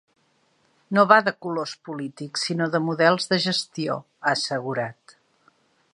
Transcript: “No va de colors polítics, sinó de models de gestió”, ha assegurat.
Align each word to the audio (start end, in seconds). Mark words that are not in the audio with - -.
“No 0.97 1.03
va 1.11 1.17
de 1.27 1.33
colors 1.45 1.73
polítics, 1.89 2.47
sinó 2.49 2.69
de 2.77 2.83
models 2.87 3.31
de 3.35 3.41
gestió”, 3.47 4.01
ha 4.25 4.37
assegurat. 4.37 5.19